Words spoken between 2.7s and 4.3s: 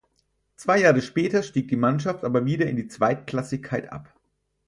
die Zweitklassigkeit ab.